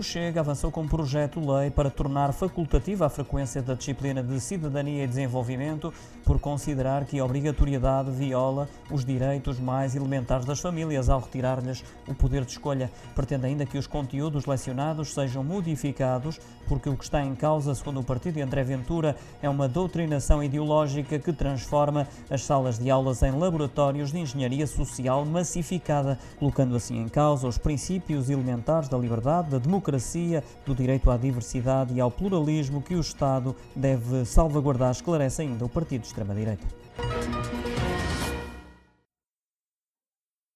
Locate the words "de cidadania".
4.22-5.04